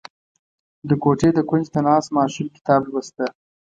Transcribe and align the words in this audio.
•د 0.89 0.91
کوټې 1.03 1.29
د 1.33 1.39
کونج 1.49 1.65
ته 1.73 1.79
ناست 1.87 2.09
ماشوم 2.17 2.47
کتاب 2.55 2.81
لوسته. 2.91 3.25